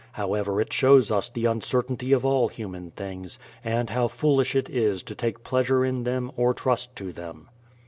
[0.13, 5.03] However, it shows us the uncertainty of all human things, and how foolish it is
[5.03, 7.49] to take pleasure in them or trust to them.